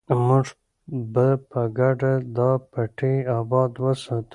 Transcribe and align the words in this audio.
موږ 0.27 0.45
به 1.13 1.27
په 1.49 1.61
ګډه 1.77 2.13
دا 2.37 2.51
پټی 2.71 3.15
اباد 3.37 3.71
وساتو. 3.83 4.29